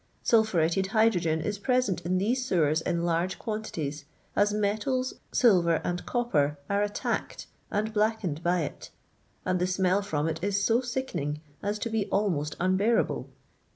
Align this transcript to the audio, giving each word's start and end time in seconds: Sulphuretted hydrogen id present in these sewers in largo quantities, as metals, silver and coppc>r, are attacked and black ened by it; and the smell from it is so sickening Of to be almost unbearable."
Sulphuretted 0.23 0.87
hydrogen 0.87 1.41
id 1.43 1.59
present 1.61 2.01
in 2.01 2.17
these 2.17 2.43
sewers 2.43 2.81
in 2.81 3.03
largo 3.03 3.35
quantities, 3.37 4.05
as 4.35 4.51
metals, 4.51 5.13
silver 5.31 5.79
and 5.83 6.03
coppc>r, 6.07 6.57
are 6.71 6.81
attacked 6.81 7.45
and 7.69 7.93
black 7.93 8.21
ened 8.23 8.41
by 8.41 8.61
it; 8.61 8.89
and 9.45 9.59
the 9.59 9.67
smell 9.67 10.01
from 10.01 10.27
it 10.27 10.43
is 10.43 10.59
so 10.63 10.81
sickening 10.81 11.39
Of 11.61 11.79
to 11.81 11.89
be 11.91 12.07
almost 12.07 12.55
unbearable." 12.59 13.29